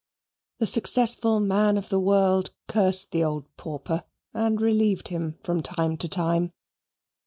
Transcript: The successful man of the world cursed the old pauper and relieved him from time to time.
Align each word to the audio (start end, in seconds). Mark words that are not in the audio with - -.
The 0.57 0.65
successful 0.65 1.39
man 1.39 1.77
of 1.77 1.89
the 1.89 1.99
world 1.99 2.55
cursed 2.67 3.11
the 3.11 3.23
old 3.23 3.45
pauper 3.55 4.03
and 4.33 4.59
relieved 4.59 5.09
him 5.09 5.37
from 5.43 5.61
time 5.61 5.95
to 5.97 6.07
time. 6.09 6.53